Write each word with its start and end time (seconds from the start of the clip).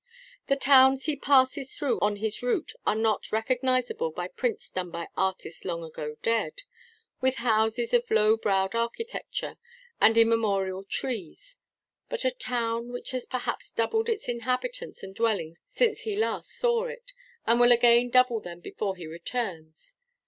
The 0.47 0.55
towns 0.55 1.05
he 1.05 1.15
passes 1.15 1.75
through 1.75 1.99
on 1.99 2.15
his 2.15 2.41
route 2.41 2.71
are 2.87 2.95
not 2.95 3.31
recognizable 3.31 4.09
by 4.09 4.29
prints 4.29 4.71
done 4.71 4.89
by 4.89 5.09
artists 5.15 5.63
long 5.63 5.83
ago 5.83 6.15
dead, 6.23 6.63
with 7.21 7.35
houses 7.45 7.93
of 7.93 8.09
low 8.09 8.35
browed 8.35 8.73
architecture, 8.73 9.57
and 9.99 10.17
immemorial 10.17 10.85
trees; 10.85 11.55
but 12.09 12.25
a 12.25 12.31
town 12.31 12.91
which 12.91 13.11
has 13.11 13.27
perhaps 13.27 13.69
doubled 13.69 14.09
its 14.09 14.27
inhabitants 14.27 15.03
and 15.03 15.13
dwellings 15.13 15.59
since 15.67 16.01
he 16.01 16.15
last 16.15 16.49
saw 16.49 16.85
it, 16.85 17.13
and 17.45 17.59
will 17.59 17.71
again 17.71 18.09
double 18.09 18.39
them 18.39 18.59
before 18.59 18.95
he 18.95 19.05
returns. 19.05 19.93